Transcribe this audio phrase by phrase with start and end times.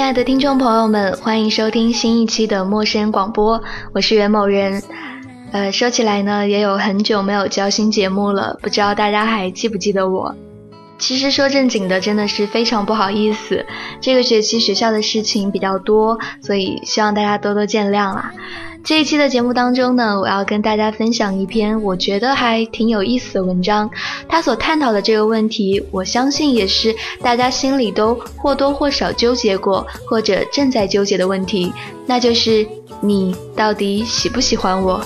[0.00, 4.82] 亲爱的听众朋友们，欢迎收听新一期的陌生人广播，我是袁某人。
[5.52, 10.34] 呃，说起来呢，也有很久没有交新节目了，不知道大家还记不记得我？
[10.98, 13.66] 其实说正经的，真的是非常不好意思，
[14.00, 18.32] 这个学期学校的事情比较多，所以希望大家多多见谅啦。
[18.82, 23.88] 这一期的节目当中呢，我要跟大家分享一篇我觉得还挺有意思的文章。
[24.28, 31.72] 他所探讨的这个问题，我相信也是大家心里都或多或少纠结过，或者正在纠结的问题，
[32.06, 32.66] 那就是
[33.00, 35.00] 你到底喜不喜欢我？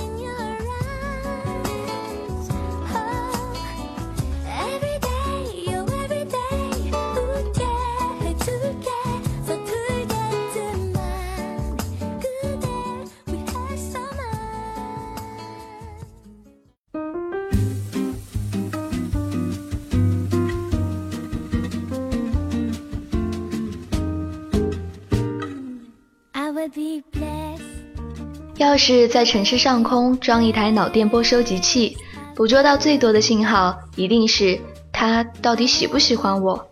[28.57, 31.97] 要是在城市上空装一台脑电波收集器，
[32.37, 34.61] 捕捉到最多的信号，一定是
[34.93, 36.65] 他到底喜不喜欢我。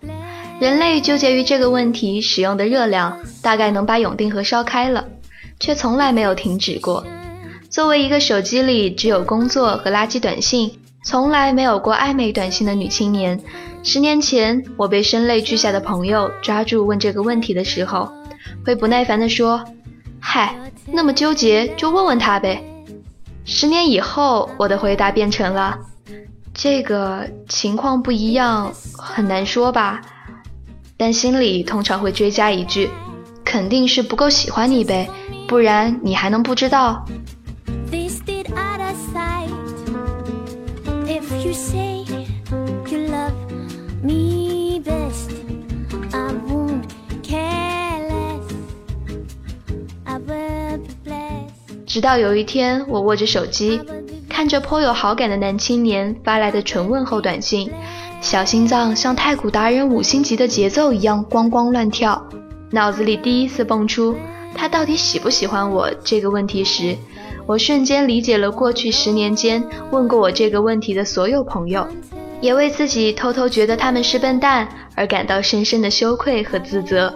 [0.61, 5.05] 人类纠结于这个问题，使用的热量大概能把永定河烧开了，
[5.59, 7.05] 却从来没有停止过。
[7.69, 13.41] 作为一个手机里只有工作和垃圾短信，从来没有过暧昧短信的女青年，
[13.83, 18.09] 十年前我被声泪俱下的朋友抓住问这个问题的时候，
[18.65, 19.65] 会不耐烦地说。
[20.35, 20.57] 嗨，
[20.87, 22.65] 那么纠结就问问他呗。
[23.45, 25.79] 十年以后，我的回答变成了：
[26.55, 30.01] 这个情况不一样，很难说吧。
[30.97, 32.89] 但心里通常会追加一句：
[33.45, 35.07] 肯定是不够喜欢你呗，
[35.47, 37.05] 不然你还能不知道
[41.07, 42.02] ？if you say？
[51.93, 53.79] 直到有一天，我握着手机，
[54.27, 57.71] 看着颇有好感的男青年发来的纯问候短信，
[58.23, 62.27] 小心脏像太古达人五星级的节奏一样咣咣乱跳，
[62.71, 64.17] 脑子里第一次蹦出
[64.55, 66.97] 他到底喜不喜欢我这个问题时，
[67.45, 71.87] 我瞬间理解了过去十年间问过我这个问题的所有朋友，
[72.41, 77.15] 也为自己偷偷觉得他们是笨蛋而感到深深的羞愧和自责。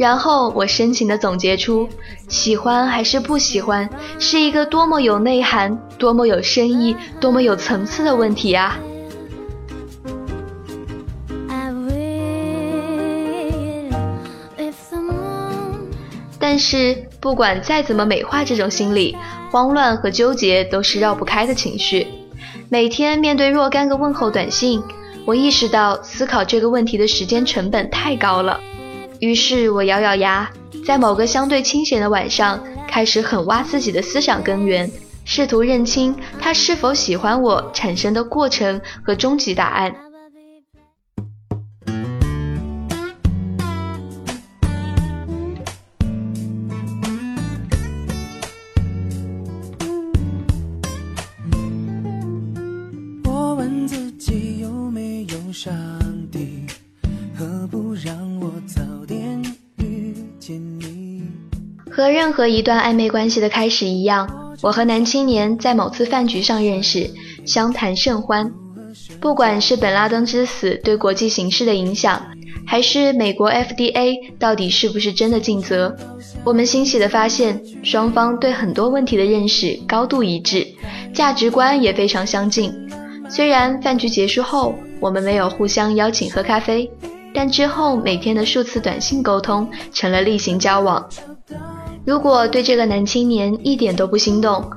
[0.00, 1.86] 然后我深情地总结出，
[2.26, 3.86] 喜欢还是不喜欢，
[4.18, 8.78] 是一个多么有内涵、多么有深意、多么有层次的问题啊！
[16.38, 19.14] 但是不管再怎么美化这种心理，
[19.50, 22.06] 慌乱和纠结都是绕不开的情绪。
[22.70, 24.82] 每天面对若干个问候短信，
[25.26, 28.58] 我意识到思考这个问题的时间成本太高了。
[29.20, 30.50] 于是我咬咬牙，
[30.84, 32.58] 在某个相对清闲的晚上，
[32.88, 34.90] 开始狠挖自己的思想根源，
[35.26, 39.94] 试图认清他是否喜欢我产生的过程和终极答案。
[62.00, 64.26] 和任何一段暧昧关系的开始一样，
[64.62, 67.10] 我和男青年在某次饭局上认识，
[67.44, 68.50] 相谈甚欢。
[69.20, 72.24] 不管是本拉登之死对国际形势的影响，
[72.66, 75.94] 还是美国 FDA 到底是不是真的尽责，
[76.42, 80.66] 我们欣喜地发现，双方对很多问题的认识高度一致，
[81.12, 82.72] 价值观也非常相近。
[83.28, 86.90] 虽然饭局结束后，我们没有互相邀请喝咖啡，
[87.34, 91.06] 但之后每天的数次短信沟通成了例行交往。
[92.10, 94.68] 如果对这个男青年一点都不心动，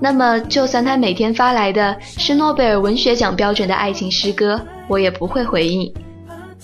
[0.00, 4.58] 那么就算他每天发来的是诺贝尔文学奖标准的爱情诗歌，
[4.88, 5.92] 我也不会回应。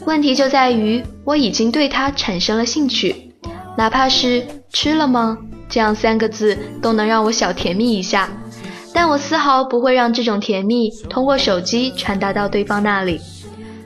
[0.06, 3.34] 问题就在于我已经对他产生了兴趣，
[3.76, 5.36] 哪怕是吃了吗？
[5.68, 8.30] 这样三个字都能让我小甜蜜一下，
[8.94, 13.20] 但我丝毫不会让这种甜蜜通过手机传达到对方那里，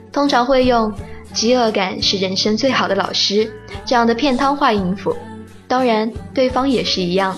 [0.09, 0.89] 通常会用
[1.35, 3.51] “饥饿感是人生最好的老师”
[3.83, 5.13] 这样的片汤话应付，
[5.69, 7.37] 当然对方也是一样。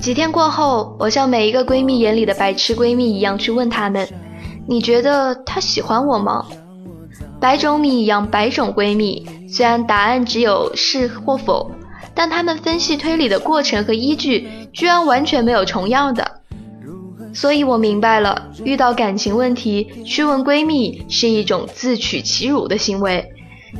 [0.00, 4.08] 几天过后，我像每一个闺蜜眼里的白痴闺蜜一样去问她们
[4.68, 6.46] ：“你觉得他喜欢我吗？”
[7.40, 11.70] 百种米养百种闺蜜，虽然答案只有是或否，
[12.14, 16.37] 但她们分析推理的过程和依据居然完全没有重样的。
[17.32, 23.24] 所以我明白了，遇到感情问题去问闺蜜是一种自取其辱的行为。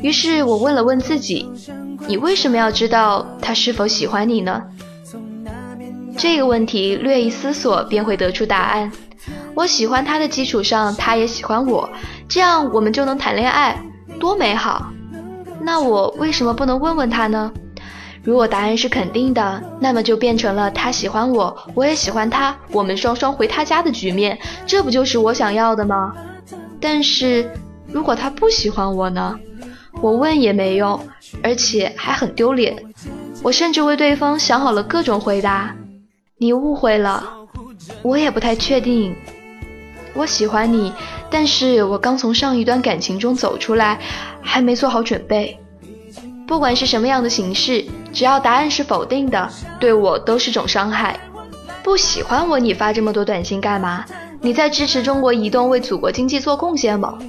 [0.01, 1.49] 于是我问了问自己
[2.07, 4.61] ：“你为什么要知道他是否喜欢你呢？”
[6.15, 8.91] 这个问题略一思索便会得出答案。
[9.55, 11.89] 我喜欢他的基础上，他也喜欢我，
[12.27, 13.81] 这样我们就能谈恋爱，
[14.19, 14.91] 多美好！
[15.61, 17.51] 那我为什么不能问问他呢？
[18.23, 24.37] 如果答案是肯定的，那么就变成了他喜欢我，我也喜欢他，我们双双回他家的局面，
[24.67, 26.13] 这不就是我想要的吗？
[26.81, 27.49] 但是
[27.87, 29.39] 如果他不喜欢我呢？
[30.01, 30.99] 我问也没用，
[31.43, 32.75] 而且还很丢脸。
[33.41, 35.75] 我甚至为对方想好了各种回答。
[36.37, 37.23] 你误会了，
[38.01, 39.13] 我也不太确定。
[40.13, 40.93] 我喜欢你，
[41.29, 43.99] 但是我刚从上一段感情中走出来，
[44.41, 45.57] 还没做好准备。
[46.49, 49.47] 不管是什么样的形式，只要答案是否定的，
[49.79, 51.15] 对我都是种伤害。
[51.83, 54.03] 不喜欢我，你发这么多短信干嘛？
[54.41, 57.19] 你在支持中国移动为祖国经济做贡献吗？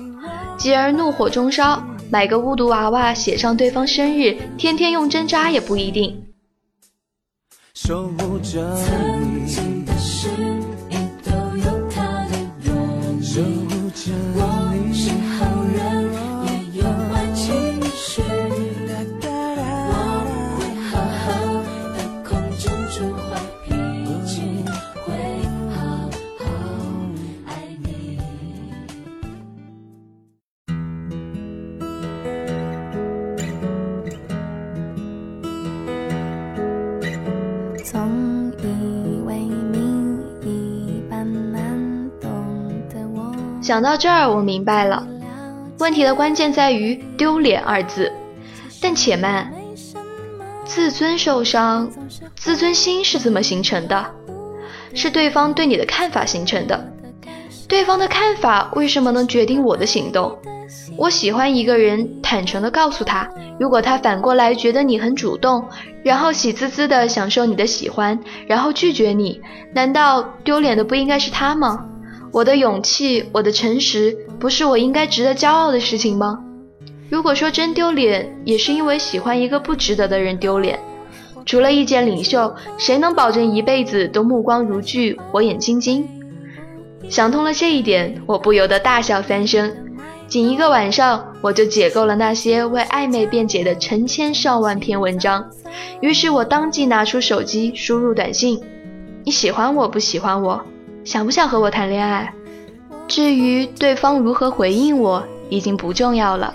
[0.56, 6.24] 继而怒火中烧，买个巫毒娃娃，写上对方生日，天天用针扎也不一定。
[7.74, 8.74] 守护着
[9.44, 9.69] 你。
[43.70, 45.06] 讲到这儿，我明白了，
[45.78, 48.12] 问题的关键在于“丢脸”二字。
[48.82, 49.48] 但且慢，
[50.64, 51.88] 自尊受伤，
[52.34, 54.04] 自尊心是怎么形成的？
[54.92, 56.84] 是对方对你的看法形成的。
[57.68, 60.36] 对方的看法为什么能决定我的行动？
[60.96, 63.30] 我喜欢一个人，坦诚地告诉他，
[63.60, 65.64] 如果他反过来觉得你很主动，
[66.02, 68.18] 然后喜滋滋地享受你的喜欢，
[68.48, 69.40] 然后拒绝你，
[69.72, 71.86] 难道丢脸的不应该是他吗？
[72.32, 76.38] 我的勇气，我的诚实，不是我应该值得骄傲的事情吗？
[77.08, 80.78] 如果说真丢脸，也是因为喜欢一个不值得的人丢脸。
[81.44, 86.06] 除了意见领袖，谁能保证一辈子都目光如炬、火眼金睛？
[87.08, 89.74] 想通了这一点，我不由得大笑三声。
[90.28, 95.44] 仅一个晚上，我就解构了那些为暧昧辩解的成千上万篇文章。
[96.00, 98.60] 于是我当即拿出手机，输入短信
[99.26, 100.62] ：“你喜欢我不喜欢我？”
[101.04, 102.32] 想不想和我谈恋爱？
[103.08, 106.54] 至于对方如何回应我，已经不重要了。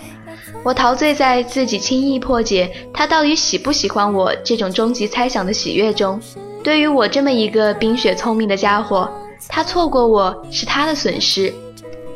[0.63, 6.19] 我陶醉在自己轻易破解他到底喜不喜欢我这种终极猜想的喜悦中。
[6.63, 9.09] 对于我这么一个冰雪聪明的家伙，
[9.47, 11.53] 他错过我是他的损失。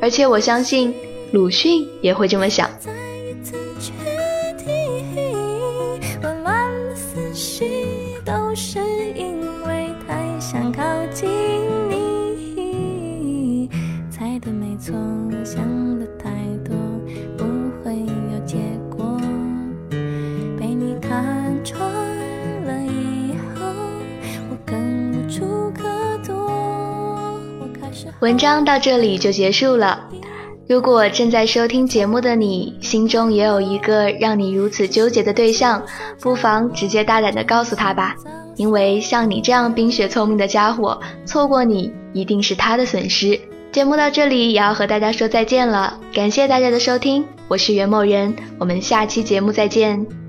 [0.01, 0.93] 而且我相信
[1.31, 2.69] 鲁迅也会这么想。
[28.21, 30.07] 文章到这里就结束了。
[30.67, 35.81] 如果正在收听节目的你心中也有一个让你如此纠结的对象，
[36.19, 38.15] 不妨直接大胆的告诉他吧，
[38.55, 43.39] 因为像你这样冰雪聪明的家伙，错过你一定是他的损失。
[43.71, 50.28] 节目到这里也要和大家说再见了，感谢大家的收听，我是袁某人，我们下期节目再见。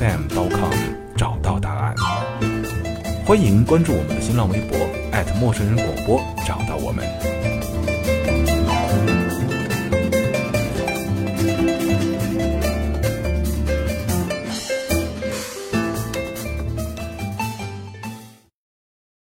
[3.31, 4.77] 欢迎关注我们的新浪微博
[5.39, 6.90] 陌生人广播，找到我。